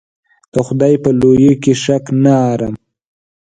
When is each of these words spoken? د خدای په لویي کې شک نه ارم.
د 0.53 0.55
خدای 0.67 0.93
په 1.03 1.09
لویي 1.19 1.53
کې 1.63 1.73
شک 1.83 2.03
نه 2.23 2.33
ارم. 2.51 2.73